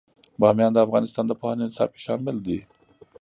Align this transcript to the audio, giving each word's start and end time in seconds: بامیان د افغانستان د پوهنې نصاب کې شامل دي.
بامیان 0.39 0.71
د 0.73 0.77
افغانستان 0.85 1.25
د 1.27 1.31
پوهنې 1.41 1.63
نصاب 1.67 1.89
کې 1.93 1.99
شامل 2.05 2.35
دي. 2.45 2.59